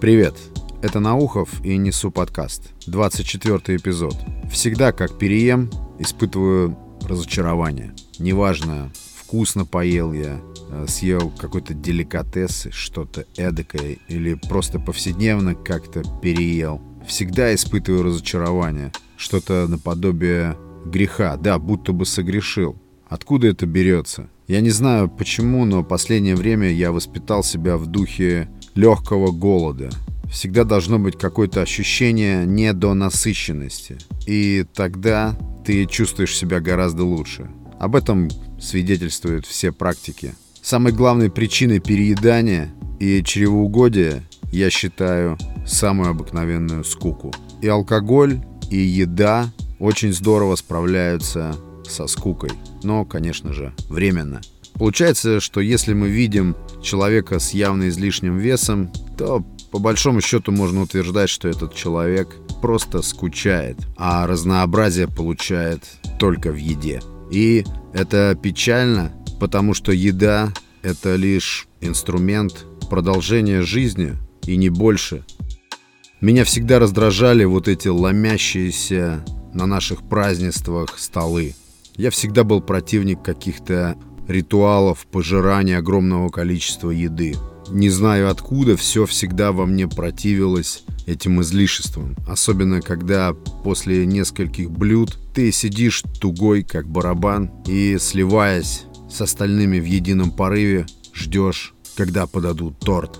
Привет, 0.00 0.36
это 0.80 1.00
Наухов 1.00 1.60
и 1.64 1.76
несу 1.76 2.12
подкаст. 2.12 2.70
24 2.86 3.78
эпизод. 3.78 4.14
Всегда, 4.48 4.92
как 4.92 5.18
переем, 5.18 5.70
испытываю 5.98 6.78
разочарование. 7.02 7.92
Неважно, 8.20 8.92
вкусно 9.16 9.64
поел 9.66 10.12
я, 10.12 10.40
э, 10.70 10.86
съел 10.86 11.32
какой-то 11.36 11.74
деликатес, 11.74 12.68
что-то 12.70 13.26
эдакое, 13.36 13.98
или 14.06 14.34
просто 14.34 14.78
повседневно 14.78 15.56
как-то 15.56 16.04
переел. 16.22 16.80
Всегда 17.04 17.52
испытываю 17.52 18.04
разочарование. 18.04 18.92
Что-то 19.16 19.66
наподобие 19.66 20.56
греха, 20.86 21.36
да, 21.36 21.58
будто 21.58 21.92
бы 21.92 22.06
согрешил. 22.06 22.76
Откуда 23.08 23.48
это 23.48 23.66
берется? 23.66 24.28
Я 24.46 24.60
не 24.60 24.70
знаю 24.70 25.08
почему, 25.08 25.64
но 25.64 25.82
последнее 25.82 26.36
время 26.36 26.70
я 26.70 26.92
воспитал 26.92 27.42
себя 27.42 27.76
в 27.76 27.86
духе 27.86 28.48
легкого 28.78 29.32
голода. 29.32 29.90
Всегда 30.30 30.62
должно 30.62 31.00
быть 31.00 31.18
какое-то 31.18 31.62
ощущение 31.62 32.46
недонасыщенности. 32.46 33.98
И 34.24 34.64
тогда 34.72 35.36
ты 35.66 35.84
чувствуешь 35.86 36.36
себя 36.36 36.60
гораздо 36.60 37.04
лучше. 37.04 37.50
Об 37.80 37.96
этом 37.96 38.28
свидетельствуют 38.60 39.46
все 39.46 39.72
практики. 39.72 40.34
Самой 40.62 40.92
главной 40.92 41.28
причиной 41.28 41.80
переедания 41.80 42.72
и 43.00 43.20
чревоугодия 43.24 44.22
я 44.52 44.70
считаю 44.70 45.36
самую 45.66 46.10
обыкновенную 46.10 46.84
скуку. 46.84 47.32
И 47.60 47.66
алкоголь, 47.66 48.40
и 48.70 48.76
еда 48.76 49.50
очень 49.80 50.12
здорово 50.12 50.54
справляются 50.54 51.56
со 51.88 52.06
скукой. 52.06 52.50
Но, 52.84 53.04
конечно 53.04 53.52
же, 53.52 53.72
временно. 53.88 54.40
Получается, 54.78 55.40
что 55.40 55.60
если 55.60 55.92
мы 55.92 56.08
видим 56.08 56.56
человека 56.82 57.40
с 57.40 57.50
явно 57.52 57.88
излишним 57.88 58.38
весом, 58.38 58.92
то 59.16 59.44
по 59.70 59.78
большому 59.78 60.20
счету 60.20 60.52
можно 60.52 60.82
утверждать, 60.82 61.28
что 61.28 61.48
этот 61.48 61.74
человек 61.74 62.28
просто 62.62 63.02
скучает, 63.02 63.76
а 63.96 64.26
разнообразие 64.26 65.08
получает 65.08 65.82
только 66.18 66.50
в 66.50 66.56
еде. 66.56 67.02
И 67.30 67.64
это 67.92 68.38
печально, 68.40 69.12
потому 69.40 69.74
что 69.74 69.92
еда— 69.92 70.52
это 70.82 71.16
лишь 71.16 71.68
инструмент 71.80 72.64
продолжения 72.88 73.62
жизни 73.62 74.16
и 74.46 74.56
не 74.56 74.70
больше. 74.70 75.24
Меня 76.20 76.44
всегда 76.44 76.78
раздражали 76.78 77.44
вот 77.44 77.68
эти 77.68 77.88
ломящиеся 77.88 79.24
на 79.52 79.66
наших 79.66 80.08
празднествах 80.08 80.98
столы. 80.98 81.54
Я 81.96 82.10
всегда 82.10 82.44
был 82.44 82.60
противник 82.60 83.22
каких-то 83.22 83.96
ритуалов 84.28 85.06
пожирания 85.10 85.78
огромного 85.78 86.28
количества 86.28 86.90
еды. 86.90 87.34
Не 87.70 87.90
знаю 87.90 88.30
откуда, 88.30 88.76
все 88.76 89.04
всегда 89.06 89.52
во 89.52 89.66
мне 89.66 89.88
противилось 89.88 90.84
этим 91.06 91.40
излишеством. 91.42 92.16
Особенно, 92.26 92.80
когда 92.80 93.34
после 93.64 94.06
нескольких 94.06 94.70
блюд 94.70 95.18
ты 95.34 95.50
сидишь 95.52 96.02
тугой, 96.20 96.62
как 96.62 96.88
барабан, 96.88 97.50
и, 97.66 97.96
сливаясь 97.98 98.84
с 99.10 99.20
остальными 99.20 99.80
в 99.80 99.84
едином 99.84 100.30
порыве, 100.30 100.86
ждешь, 101.14 101.74
когда 101.96 102.26
подадут 102.26 102.78
торт. 102.78 103.18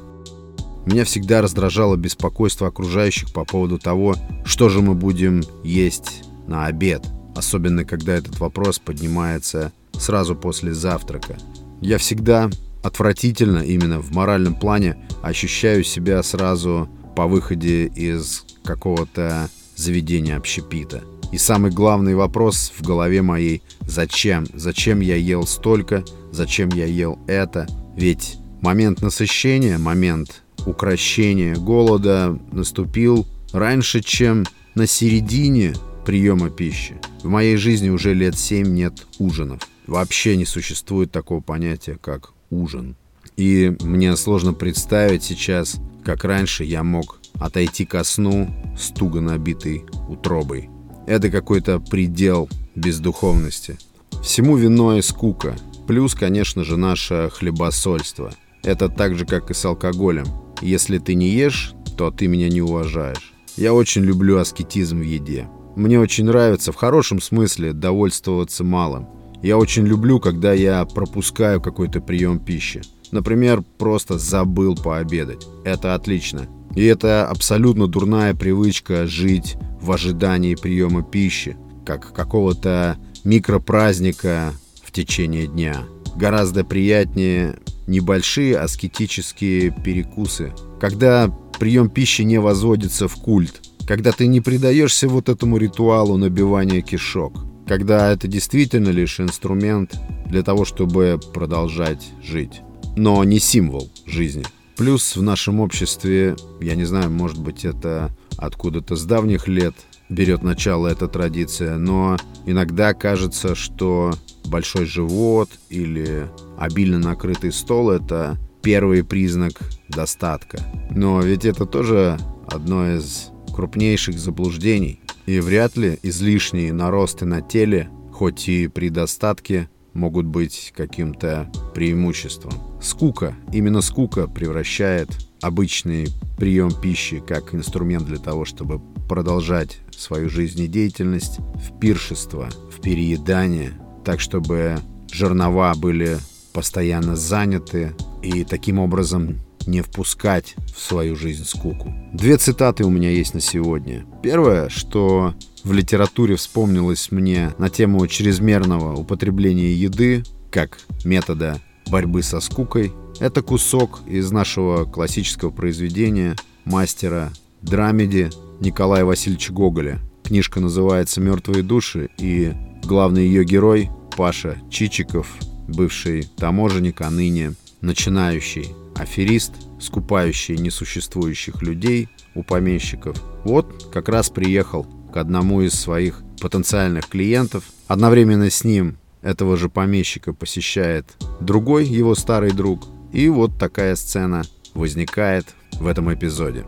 Меня 0.87 1.05
всегда 1.05 1.43
раздражало 1.43 1.97
беспокойство 1.97 2.69
окружающих 2.69 3.33
по 3.33 3.45
поводу 3.45 3.79
того, 3.79 4.15
что 4.45 4.69
же 4.69 4.81
мы 4.81 4.95
будем 4.95 5.43
есть 5.63 6.23
на 6.47 6.67
обед. 6.67 7.05
Особенно, 7.37 7.85
когда 7.85 8.15
этот 8.15 8.39
вопрос 8.41 8.79
поднимается 8.79 9.73
сразу 9.99 10.35
после 10.35 10.75
завтрака. 10.75 11.37
Я 11.81 11.99
всегда 11.99 12.51
отвратительно 12.83 13.59
именно 13.59 14.01
в 14.01 14.13
моральном 14.13 14.55
плане 14.55 14.97
ощущаю 15.23 15.85
себя 15.85 16.23
сразу 16.23 16.89
по 17.17 17.27
выходе 17.27 17.87
из 17.87 18.45
какого-то 18.65 19.49
заведения 19.77 20.37
общепита. 20.37 21.03
И 21.33 21.39
самый 21.39 21.71
главный 21.71 22.15
вопрос 22.15 22.73
в 22.77 22.83
голове 22.83 23.23
моей– 23.23 23.63
зачем? 23.81 24.47
Зачем 24.55 25.01
я 25.01 25.17
ел 25.17 25.47
столько? 25.47 26.05
Зачем 26.33 26.71
я 26.71 26.87
ел 26.87 27.19
это? 27.27 27.67
Ведь 27.97 28.39
момент 28.63 29.03
насыщения, 29.03 29.79
момент 29.79 30.43
укращения 30.67 31.55
голода 31.55 32.39
наступил 32.53 33.27
раньше, 33.53 34.01
чем 34.01 34.45
на 34.75 34.87
середине 34.87 35.75
приема 36.07 36.49
пищи. 36.51 36.97
В 37.23 37.29
моей 37.29 37.57
жизни 37.57 37.91
уже 37.91 38.15
лет 38.15 38.39
семь 38.39 38.75
нет 38.75 39.07
ужинов. 39.19 39.61
Вообще 39.89 40.37
не 40.37 40.45
существует 40.45 41.11
такого 41.11 41.41
понятия, 41.41 41.99
как 41.99 42.35
ужин. 42.51 42.95
И 43.39 43.75
мне 43.81 44.15
сложно 44.17 44.53
представить 44.53 45.23
сейчас, 45.23 45.81
как 46.05 46.25
раньше 46.25 46.65
я 46.65 46.85
мог 46.85 47.19
отойти 47.41 47.87
ко 47.87 48.05
сну 48.05 48.51
с 48.79 48.91
туго 48.91 49.23
набитой 49.23 49.87
утробой. 50.07 50.69
Это 51.07 51.31
какой-то 51.31 51.81
предел 51.81 52.51
бездуховности. 52.75 53.79
Всему 54.23 54.57
виной 54.57 55.03
скука. 55.03 55.57
Плюс, 55.87 56.15
конечно 56.15 56.65
же, 56.65 56.77
наше 56.77 57.31
хлебосольство. 57.33 58.35
Это 58.63 58.91
так 58.91 59.17
же, 59.17 59.25
как 59.25 59.51
и 59.51 59.55
с 59.55 59.65
алкоголем. 59.65 60.27
Если 60.61 60.99
ты 60.99 61.15
не 61.15 61.31
ешь, 61.31 61.73
то 61.97 62.11
ты 62.11 62.27
меня 62.27 62.51
не 62.51 62.61
уважаешь. 62.61 63.33
Я 63.57 63.73
очень 63.73 64.03
люблю 64.03 64.37
аскетизм 64.37 64.99
в 64.99 65.03
еде. 65.03 65.49
Мне 65.77 65.99
очень 65.99 66.27
нравится 66.27 66.73
в 66.73 66.77
хорошем 66.77 67.23
смысле 67.23 67.73
довольствоваться 67.73 68.65
малым. 68.65 69.09
Я 69.43 69.57
очень 69.57 69.87
люблю, 69.87 70.19
когда 70.19 70.53
я 70.53 70.85
пропускаю 70.85 71.61
какой-то 71.61 72.01
прием 72.01 72.39
пищи. 72.41 72.83
Например, 73.13 73.63
просто 73.79 74.19
забыл 74.19 74.75
пообедать. 74.75 75.47
Это 75.65 75.95
отлично. 75.95 76.47
И 76.75 76.85
это 76.85 77.27
абсолютно 77.27 77.87
дурная 77.87 78.35
привычка 78.35 79.07
жить 79.07 79.57
в 79.81 79.91
ожидании 79.93 80.55
приема 80.55 81.03
пищи, 81.03 81.57
как 81.87 82.13
какого-то 82.13 82.99
микропраздника 83.25 84.53
в 84.83 84.93
течение 84.93 85.47
дня. 85.47 85.85
Гораздо 86.17 86.65
приятнее 86.65 87.57
небольшие 87.87 88.59
аскетические 88.59 89.71
перекусы, 89.71 90.53
когда 90.81 91.33
прием 91.59 91.89
пищи 91.89 92.23
не 92.23 92.39
возводится 92.39 93.09
в 93.09 93.15
культ, 93.17 93.63
когда 93.87 94.13
ты 94.13 94.27
не 94.27 94.41
предаешься 94.41 95.09
вот 95.09 95.29
этому 95.29 95.57
ритуалу 95.57 96.17
набивания 96.17 96.83
кишок, 96.83 97.48
когда 97.69 98.11
это 98.11 98.27
действительно 98.27 98.89
лишь 98.89 99.21
инструмент 99.21 99.95
для 100.27 100.43
того, 100.43 100.65
чтобы 100.65 101.21
продолжать 101.35 102.11
жить, 102.23 102.63
но 102.97 103.23
не 103.25 103.39
символ 103.39 103.91
жизни. 104.07 104.45
Плюс 104.77 105.17
в 105.17 105.23
нашем 105.23 105.61
обществе, 105.61 106.37
я 106.61 106.75
не 106.75 106.85
знаю, 106.85 107.11
может 107.11 107.39
быть 107.41 107.65
это 107.65 108.11
откуда-то 108.37 108.97
с 108.97 109.05
давних 109.05 109.49
лет 109.49 109.75
берет 110.09 110.43
начало 110.43 110.89
эта 110.89 111.09
традиция, 111.09 111.77
но 111.77 112.17
иногда 112.47 112.95
кажется, 112.95 113.55
что 113.55 114.15
большой 114.47 114.87
живот 114.87 115.51
или 115.69 116.27
обильно 116.57 116.99
накрытый 116.99 117.53
стол– 117.53 117.91
это 117.91 118.39
первый 118.63 119.05
признак 119.05 119.53
достатка. 119.89 120.59
Но 120.91 121.21
ведь 121.21 121.45
это 121.45 121.67
тоже 121.67 122.19
одно 122.51 122.91
из 122.97 123.31
крупнейших 123.55 124.19
заблуждений. 124.19 125.01
И 125.29 125.41
вряд 125.41 125.77
ли 125.77 125.99
излишние 126.03 126.73
наросты 126.73 127.27
на 127.27 127.43
теле, 127.43 127.91
хоть 128.15 128.49
и 128.49 128.67
при 128.67 128.89
достатке, 128.89 129.69
могут 129.93 130.25
быть 130.25 130.73
каким-то 130.75 131.53
преимуществом. 131.75 132.55
Скука, 132.81 133.35
именно 133.53 133.83
скука 133.83 134.27
превращает 134.27 135.11
обычный 135.43 136.07
прием 136.39 136.71
пищи 136.73 137.21
как 137.21 137.55
инструмент 137.55 138.07
для 138.07 138.17
того, 138.17 138.47
чтобы 138.47 138.81
продолжать 139.07 139.81
свою 139.91 140.31
жизнедеятельность 140.31 141.41
в 141.57 141.79
пиршество, 141.79 142.49
в 142.75 142.81
переедание, 142.81 143.75
так 144.07 144.21
чтобы 144.21 144.79
жернова 145.13 145.75
были 145.77 146.17
постоянно 146.55 147.17
заняты 147.17 147.95
и 148.23 148.45
таким 148.45 148.79
образом 148.79 149.41
не 149.67 149.83
впускать 149.83 150.55
в 150.75 150.81
свою 150.81 151.17
жизнь 151.17 151.45
скуку. 151.45 151.93
Две 152.13 152.37
цитаты 152.37 152.85
у 152.85 152.91
меня 152.91 153.11
есть 153.11 153.35
на 153.35 153.41
сегодня. 153.41 154.05
Первое, 154.23 154.69
что 154.69 155.35
в 155.65 155.73
литературе 155.73 156.37
вспомнилось 156.37 157.11
мне 157.11 157.53
на 157.59 157.69
тему 157.69 158.07
чрезмерного 158.07 158.95
употребления 158.95 159.73
еды 159.73 160.25
как 160.51 160.79
метода 161.05 161.61
борьбы 161.89 162.23
со 162.23 162.41
скукой, 162.41 162.93
это 163.21 163.43
кусок 163.43 164.01
из 164.07 164.31
нашего 164.31 164.85
классического 164.85 165.51
произведения 165.51 166.37
мастера 166.65 167.33
драмеди 167.63 168.31
Николая 168.61 169.05
Васильевича 169.05 169.53
Гоголя. 169.53 169.99
Книжка 170.25 170.61
называется 170.61 171.21
«Мертвые 171.21 171.63
души», 171.63 172.11
и 172.19 172.53
главный 172.85 173.27
ее 173.27 173.45
герой 173.45 173.91
Паша 174.17 174.59
Чичиков, 174.71 175.27
бывший 175.69 176.25
таможенник, 176.37 177.01
а 177.01 177.11
ныне 177.11 177.55
начинающий 177.81 178.75
аферист, 178.99 179.53
скупающий 179.81 180.57
несуществующих 180.57 181.63
людей 181.63 182.09
у 182.35 182.43
помещиков, 182.43 183.17
вот 183.45 183.91
как 183.93 184.09
раз 184.09 184.31
приехал 184.31 184.87
к 185.13 185.17
одному 185.17 185.63
из 185.63 185.75
своих 185.75 186.23
потенциальных 186.41 187.09
клиентов. 187.09 187.65
Одновременно 187.87 188.51
с 188.51 188.65
ним 188.65 188.99
этого 189.23 189.57
же 189.57 189.69
помещика 189.69 190.33
посещает 190.33 191.07
другой 191.41 191.87
его 191.87 192.15
старый 192.15 192.53
друг. 192.53 192.87
И 193.13 193.29
вот 193.29 193.59
такая 193.59 193.97
сцена 193.97 194.43
возникает 194.75 195.47
в 195.73 195.87
этом 195.87 196.13
эпизоде. 196.13 196.65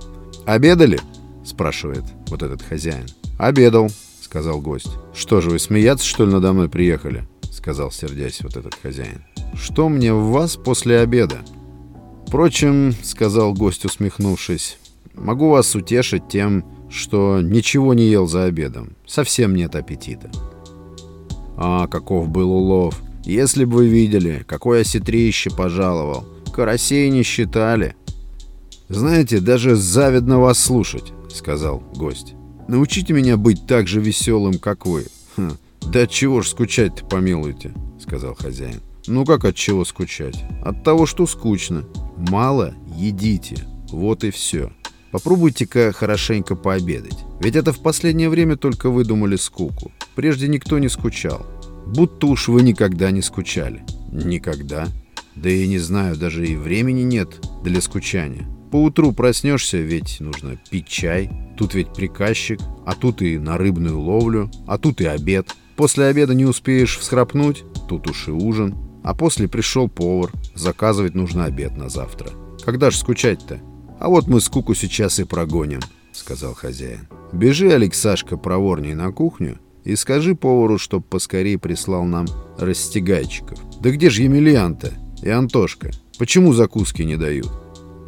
«Обедали?»— 0.47 1.01
спрашивает 1.45 2.05
вот 2.29 2.43
этот 2.43 2.63
хозяин. 2.63 3.07
«Обедал»,— 3.39 3.91
сказал 4.21 4.61
гость. 4.61 4.91
«Что 5.15 5.41
же, 5.41 5.51
вы 5.51 5.59
смеяться, 5.59 6.07
что 6.07 6.25
ли, 6.25 6.33
надо 6.33 6.53
мной 6.53 6.69
приехали?»— 6.69 7.29
сказал, 7.51 7.91
сердясь 7.91 8.41
вот 8.43 8.57
этот 8.57 8.75
хозяин. 8.75 9.25
«Что 9.55 9.89
мне 9.89 10.13
в 10.13 10.31
вас 10.31 10.57
после 10.57 11.01
обеда?» 11.01 11.39
«Впрочем»,— 12.31 12.95
сказал 13.03 13.53
гость, 13.55 13.85
усмехнувшись,— 13.85 14.79
«могу 15.15 15.49
вас 15.49 15.75
утешить 15.75 16.29
тем, 16.29 16.65
что 16.89 17.41
ничего 17.41 17.93
не 17.93 18.05
ел 18.05 18.29
за 18.29 18.45
обедом. 18.45 18.93
Совсем 19.05 19.57
нет 19.57 19.75
аппетита». 19.75 20.31
«А, 21.57 21.89
каков 21.89 22.29
был 22.29 22.53
улов! 22.53 23.03
Если 23.25 23.65
бы 23.65 23.79
вы 23.79 23.89
видели, 23.89 24.45
какое 24.47 24.83
осетрище 24.83 25.51
пожаловал! 25.51 26.25
Карасей 26.55 27.11
не 27.11 27.25
считали!» 27.25 27.97
«Знаете, 28.89 29.41
даже 29.41 29.75
завидно 29.75 30.39
вас 30.39 30.61
слушать»,— 30.61 31.13
сказал 31.35 31.83
гость. 31.97 32.35
«Научите 32.69 33.13
меня 33.13 33.39
быть 33.39 33.67
так 33.67 33.89
же 33.89 34.01
веселым, 34.01 34.61
как 34.61 34.87
вы». 34.87 35.07
Хм, 35.37 35.57
«Да 35.83 36.07
чего 36.07 36.43
ж 36.43 36.51
скучать-то, 36.51 37.05
помилуйте»,— 37.07 37.75
сказал 38.01 38.37
хозяин. 38.37 38.81
«Ну 39.09 39.25
как 39.25 39.45
от 39.45 39.57
чего 39.57 39.85
скучать? 39.85 40.45
От 40.65 40.85
того, 40.85 41.07
что 41.07 41.27
скучно. 41.27 41.85
Мало 42.29 42.75
едите. 42.97 43.57
Вот 43.91 44.25
и 44.25 44.31
все. 44.31 44.71
Попробуйте-ка 45.11 45.93
хорошенько 45.93 46.55
пообедать. 46.55 47.19
Ведь 47.41 47.57
это 47.57 47.73
в 47.73 47.81
последнее 47.81 48.29
время 48.29 48.57
только 48.57 48.91
выдумали 48.91 49.37
скуку. 49.37 49.91
Прежде 50.15 50.47
никто 50.47 50.79
не 50.79 50.89
скучал. 50.89 51.47
Будто 51.87 52.27
уж 52.27 52.49
вы 52.49 52.63
никогда 52.63 53.11
не 53.11 53.23
скучали. 53.23 53.83
Никогда. 54.13 54.89
Да 55.35 55.49
и 55.49 55.67
не 55.67 55.79
знаю, 55.79 56.17
даже 56.17 56.47
и 56.47 56.57
времени 56.57 57.03
нет 57.03 57.41
для 57.65 57.81
скучания. 57.81 58.47
Поутру 58.71 59.13
проснешься, 59.13 59.79
ведь 59.79 60.21
нужно 60.21 60.57
пить 60.71 60.87
чай. 60.87 61.31
Тут 61.57 61.75
ведь 61.75 61.93
приказчик, 61.93 62.61
а 62.87 62.95
тут 62.95 63.23
и 63.23 63.39
на 63.39 63.57
рыбную 63.57 63.99
ловлю, 63.99 64.51
а 64.67 64.79
тут 64.79 65.01
и 65.01 65.07
обед. 65.07 65.49
После 65.75 66.05
обеда 66.05 66.35
не 66.35 66.45
успеешь 66.45 66.99
всхрапнуть, 66.99 67.65
тут 67.89 68.09
уж 68.09 68.29
и 68.29 68.31
ужин. 68.31 68.77
А 69.03 69.15
после 69.15 69.49
пришел 69.49 69.89
повар, 69.89 70.31
заказывать 70.55 71.15
нужно 71.15 71.45
обед 71.45 71.77
на 71.77 71.89
завтра. 71.89 72.31
Когда 72.65 72.91
ж 72.91 72.97
скучать-то? 72.97 73.61
А 73.99 74.09
вот 74.09 74.27
мы 74.29 74.41
скуку 74.41 74.75
сейчас 74.75 75.19
и 75.19 75.25
прогоним, 75.25 75.81
сказал 76.13 76.55
хозяин. 76.55 77.09
Бежи, 77.33 77.71
Алексашка, 77.71 78.37
проворней 78.37 78.95
на 78.95 79.13
кухню 79.13 79.59
и 79.85 79.97
скажи 79.97 80.35
повару, 80.35 80.79
чтоб 80.79 81.05
поскорее 81.07 81.59
прислал 81.59 82.05
нам 82.05 82.27
растягайчиков. 82.59 83.59
Да 83.81 83.91
где 83.91 84.11
же 84.11 84.23
Емельян-то 84.23 84.93
и 85.23 85.29
Антошка? 85.29 85.91
Почему 86.19 86.53
закуски 86.53 87.03
не 87.03 87.17
дают? 87.17 87.51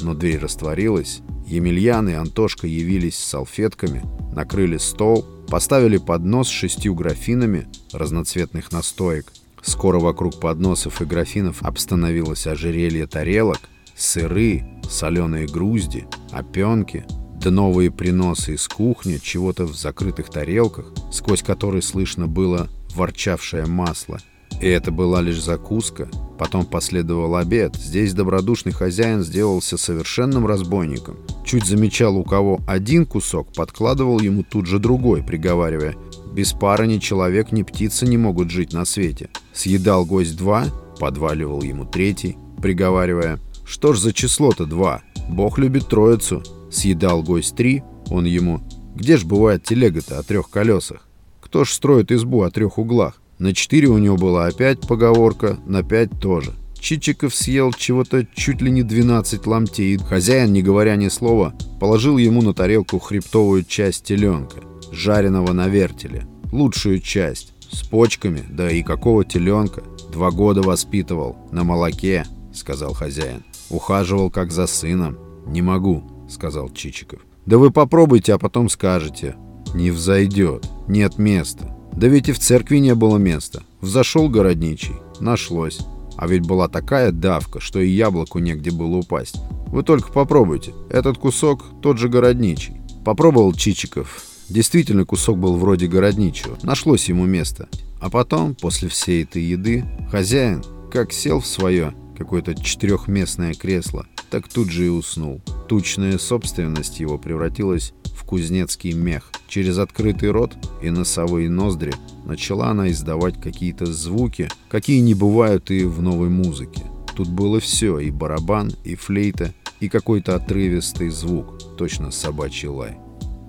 Но 0.02 0.14
дверь 0.14 0.40
растворилась, 0.40 1.20
Емельян 1.46 2.08
и 2.08 2.12
Антошка 2.12 2.66
явились 2.66 3.16
с 3.16 3.24
салфетками, 3.24 4.02
накрыли 4.34 4.76
стол, 4.76 5.24
поставили 5.48 5.98
поднос 5.98 6.48
с 6.48 6.50
шестью 6.50 6.94
графинами 6.94 7.68
разноцветных 7.92 8.72
настоек. 8.72 9.32
Скоро 9.62 10.00
вокруг 10.00 10.40
подносов 10.40 11.00
и 11.00 11.04
графинов 11.04 11.62
обстановилось 11.62 12.46
ожерелье 12.46 13.06
тарелок, 13.06 13.60
сыры, 13.96 14.64
соленые 14.90 15.46
грузди, 15.46 16.06
опенки, 16.32 17.04
да 17.40 17.50
новые 17.50 17.90
приносы 17.90 18.54
из 18.54 18.66
кухни, 18.68 19.18
чего-то 19.18 19.64
в 19.64 19.74
закрытых 19.74 20.30
тарелках, 20.30 20.92
сквозь 21.12 21.42
которые 21.42 21.82
слышно 21.82 22.26
было 22.26 22.68
ворчавшее 22.94 23.66
масло. 23.66 24.20
И 24.60 24.66
это 24.66 24.90
была 24.90 25.20
лишь 25.20 25.42
закуска. 25.42 26.08
Потом 26.42 26.66
последовал 26.66 27.36
обед. 27.36 27.76
Здесь 27.76 28.14
добродушный 28.14 28.72
хозяин 28.72 29.22
сделался 29.22 29.78
совершенным 29.78 30.44
разбойником. 30.44 31.16
Чуть 31.46 31.64
замечал 31.64 32.16
у 32.16 32.24
кого 32.24 32.58
один 32.66 33.06
кусок, 33.06 33.52
подкладывал 33.52 34.18
ему 34.18 34.42
тут 34.42 34.66
же 34.66 34.80
другой, 34.80 35.22
приговаривая 35.22 35.94
«Без 36.32 36.52
пары 36.52 36.88
ни 36.88 36.98
человек, 36.98 37.52
ни 37.52 37.62
птица 37.62 38.06
не 38.06 38.16
могут 38.16 38.50
жить 38.50 38.72
на 38.72 38.84
свете». 38.84 39.30
Съедал 39.52 40.04
гость 40.04 40.36
два, 40.36 40.64
подваливал 40.98 41.62
ему 41.62 41.84
третий, 41.84 42.36
приговаривая 42.60 43.38
«Что 43.64 43.92
ж 43.92 44.00
за 44.00 44.12
число-то 44.12 44.66
два? 44.66 45.02
Бог 45.28 45.58
любит 45.58 45.86
троицу». 45.86 46.42
Съедал 46.72 47.22
гость 47.22 47.54
три, 47.54 47.84
он 48.10 48.24
ему 48.24 48.60
«Где 48.96 49.16
ж 49.16 49.24
бывает 49.24 49.62
телега-то 49.62 50.18
о 50.18 50.24
трех 50.24 50.50
колесах? 50.50 51.06
Кто 51.40 51.64
ж 51.64 51.70
строит 51.70 52.10
избу 52.10 52.42
о 52.42 52.50
трех 52.50 52.78
углах?» 52.78 53.21
На 53.42 53.52
четыре 53.52 53.88
у 53.88 53.98
него 53.98 54.16
была 54.16 54.46
опять 54.46 54.82
поговорка, 54.82 55.58
на 55.66 55.82
пять 55.82 56.10
тоже. 56.20 56.52
Чичиков 56.78 57.34
съел 57.34 57.72
чего-то 57.72 58.24
чуть 58.36 58.62
ли 58.62 58.70
не 58.70 58.84
12 58.84 59.44
ломтей. 59.48 59.96
Хозяин, 59.96 60.52
не 60.52 60.62
говоря 60.62 60.94
ни 60.94 61.08
слова, 61.08 61.52
положил 61.80 62.18
ему 62.18 62.40
на 62.42 62.54
тарелку 62.54 63.00
хребтовую 63.00 63.64
часть 63.64 64.04
теленка, 64.04 64.60
жареного 64.92 65.52
на 65.52 65.66
вертеле. 65.66 66.24
Лучшую 66.52 67.00
часть, 67.00 67.52
с 67.68 67.82
почками, 67.82 68.44
да 68.48 68.70
и 68.70 68.84
какого 68.84 69.24
теленка. 69.24 69.82
Два 70.12 70.30
года 70.30 70.62
воспитывал, 70.62 71.36
на 71.50 71.64
молоке, 71.64 72.24
сказал 72.54 72.94
хозяин. 72.94 73.42
Ухаживал 73.70 74.30
как 74.30 74.52
за 74.52 74.68
сыном. 74.68 75.18
Не 75.48 75.62
могу, 75.62 76.04
сказал 76.30 76.70
Чичиков. 76.70 77.18
Да 77.44 77.58
вы 77.58 77.72
попробуйте, 77.72 78.34
а 78.34 78.38
потом 78.38 78.68
скажете. 78.68 79.34
Не 79.74 79.90
взойдет, 79.90 80.64
нет 80.86 81.18
места. 81.18 81.76
Да 81.92 82.08
ведь 82.08 82.28
и 82.28 82.32
в 82.32 82.38
церкви 82.38 82.78
не 82.78 82.94
было 82.94 83.18
места. 83.18 83.62
Взошел 83.80 84.28
городничий. 84.28 84.94
Нашлось. 85.20 85.80
А 86.16 86.26
ведь 86.26 86.46
была 86.46 86.68
такая 86.68 87.12
давка, 87.12 87.60
что 87.60 87.80
и 87.80 87.88
яблоку 87.88 88.38
негде 88.38 88.70
было 88.70 88.96
упасть. 88.96 89.36
Вы 89.68 89.82
только 89.82 90.12
попробуйте. 90.12 90.72
Этот 90.90 91.18
кусок 91.18 91.64
тот 91.82 91.98
же 91.98 92.08
городничий. 92.08 92.80
Попробовал 93.04 93.52
Чичиков. 93.54 94.22
Действительно, 94.48 95.04
кусок 95.04 95.38
был 95.38 95.56
вроде 95.56 95.86
городничего. 95.86 96.58
Нашлось 96.62 97.08
ему 97.08 97.24
место. 97.24 97.68
А 98.00 98.10
потом, 98.10 98.54
после 98.54 98.88
всей 98.88 99.24
этой 99.24 99.42
еды, 99.42 99.84
хозяин, 100.10 100.62
как 100.90 101.12
сел 101.12 101.40
в 101.40 101.46
свое 101.46 101.94
какое-то 102.18 102.54
четырехместное 102.54 103.54
кресло, 103.54 104.06
так 104.30 104.48
тут 104.48 104.70
же 104.70 104.86
и 104.86 104.88
уснул. 104.88 105.40
Тучная 105.68 106.18
собственность 106.18 107.00
его 107.00 107.18
превратилась 107.18 107.94
в 108.14 108.24
кузнецкий 108.24 108.92
мех. 108.92 109.32
Через 109.52 109.76
открытый 109.76 110.30
рот 110.30 110.56
и 110.80 110.88
носовые 110.88 111.50
ноздри 111.50 111.92
начала 112.24 112.70
она 112.70 112.90
издавать 112.90 113.38
какие-то 113.38 113.84
звуки, 113.84 114.48
какие 114.70 115.00
не 115.00 115.12
бывают 115.12 115.70
и 115.70 115.84
в 115.84 116.00
новой 116.00 116.30
музыке. 116.30 116.80
Тут 117.14 117.28
было 117.28 117.60
все, 117.60 117.98
и 117.98 118.10
барабан, 118.10 118.72
и 118.82 118.94
флейта, 118.94 119.52
и 119.78 119.90
какой-то 119.90 120.36
отрывистый 120.36 121.10
звук, 121.10 121.76
точно 121.76 122.10
собачий 122.10 122.68
лай. 122.68 122.96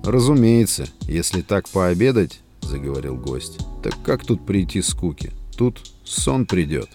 «Разумеется, 0.03 0.87
если 1.03 1.39
так 1.39 1.69
пообедать,— 1.69 2.41
заговорил 2.61 3.15
гость,— 3.15 3.59
так 3.81 3.93
как 4.03 4.25
тут 4.25 4.45
прийти 4.45 4.81
скуки? 4.81 5.31
Тут 5.57 5.79
сон 6.03 6.45
придет. 6.45 6.89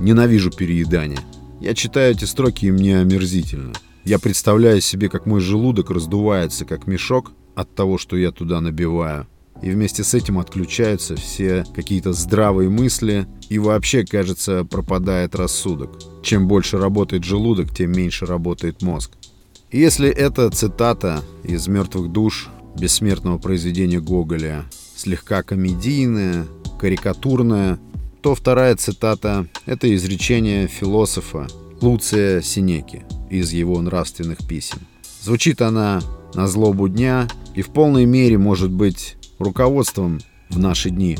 Ненавижу 0.00 0.50
переедание. 0.50 1.20
Я 1.62 1.72
читаю 1.72 2.12
эти 2.12 2.26
строки, 2.26 2.66
и 2.66 2.72
мне 2.72 2.98
омерзительно. 2.98 3.72
Я 4.04 4.18
представляю 4.18 4.82
себе, 4.82 5.08
как 5.08 5.24
мой 5.24 5.40
желудок 5.40 5.88
раздувается, 5.88 6.66
как 6.66 6.86
мешок 6.86 7.32
от 7.54 7.74
того, 7.74 7.98
что 7.98 8.16
я 8.16 8.30
туда 8.30 8.60
набиваю. 8.60 9.26
И 9.62 9.70
вместе 9.70 10.02
с 10.02 10.14
этим 10.14 10.38
отключаются 10.38 11.14
все 11.14 11.64
какие-то 11.74 12.12
здравые 12.12 12.68
мысли, 12.68 13.26
и 13.48 13.58
вообще, 13.58 14.04
кажется, 14.04 14.64
пропадает 14.64 15.34
рассудок. 15.34 15.90
Чем 16.22 16.48
больше 16.48 16.78
работает 16.78 17.24
желудок, 17.24 17.72
тем 17.72 17.92
меньше 17.92 18.26
работает 18.26 18.82
мозг. 18.82 19.12
И 19.70 19.78
если 19.78 20.08
это 20.08 20.50
цитата 20.50 21.22
из 21.44 21.68
«Мертвых 21.68 22.10
душ» 22.10 22.48
бессмертного 22.78 23.38
произведения 23.38 24.00
Гоголя, 24.00 24.64
слегка 24.96 25.42
комедийная, 25.42 26.46
карикатурная, 26.78 27.78
то 28.20 28.34
вторая 28.34 28.76
цитата— 28.76 29.46
это 29.66 29.94
изречение 29.94 30.66
философа 30.66 31.46
Луция 31.80 32.40
Синеки 32.42 33.04
из 33.30 33.52
его 33.52 33.80
нравственных 33.80 34.38
писем. 34.46 34.78
Звучит 35.22 35.60
она 35.62 36.02
на 36.34 36.46
злобу 36.46 36.88
дня 36.88 37.28
и 37.54 37.62
в 37.62 37.68
полной 37.68 38.04
мере 38.04 38.38
может 38.38 38.70
быть 38.70 39.16
руководством 39.38 40.20
в 40.48 40.58
наши 40.58 40.90
дни. 40.90 41.18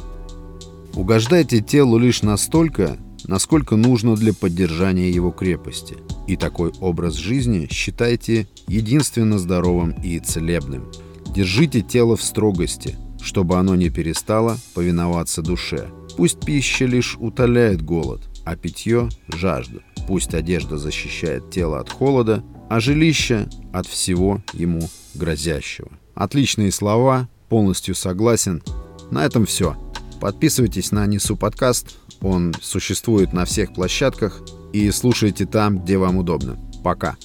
Угождайте 0.94 1.60
телу 1.60 1.98
лишь 1.98 2.22
настолько, 2.22 2.98
насколько 3.26 3.76
нужно 3.76 4.14
для 4.14 4.34
поддержания 4.34 5.10
его 5.10 5.30
крепости. 5.30 5.96
И 6.26 6.36
такой 6.36 6.72
образ 6.80 7.14
жизни 7.14 7.68
считайте 7.70 8.46
единственно 8.68 9.38
здоровым 9.38 9.92
и 10.02 10.18
целебным. 10.18 10.90
Держите 11.34 11.80
тело 11.80 12.16
в 12.16 12.22
строгости, 12.22 12.96
чтобы 13.22 13.56
оно 13.56 13.74
не 13.74 13.88
перестало 13.88 14.58
повиноваться 14.74 15.40
душе. 15.40 15.88
Пусть 16.16 16.40
пища 16.40 16.84
лишь 16.84 17.16
утоляет 17.18 17.82
голод, 17.82 18.28
а 18.44 18.54
питье– 18.56 19.08
жажду. 19.28 19.80
Пусть 20.06 20.34
одежда 20.34 20.76
защищает 20.76 21.50
тело 21.50 21.80
от 21.80 21.90
холода, 21.90 22.44
а 22.68 22.80
жилище– 22.80 23.48
от 23.72 23.86
всего 23.86 24.42
ему 24.52 24.82
грозящего. 25.14 25.90
Отличные 26.14 26.72
слова, 26.72 27.28
полностью 27.48 27.94
согласен. 27.94 28.62
На 29.10 29.24
этом 29.24 29.46
все. 29.46 29.76
Подписывайтесь 30.20 30.92
на 30.92 31.06
Несу 31.06 31.36
подкаст, 31.36 31.96
он 32.20 32.54
существует 32.60 33.32
на 33.32 33.44
всех 33.44 33.74
площадках 33.74 34.40
и 34.72 34.90
слушайте 34.90 35.46
там, 35.46 35.78
где 35.80 35.98
вам 35.98 36.16
удобно. 36.16 36.58
Пока. 36.84 37.16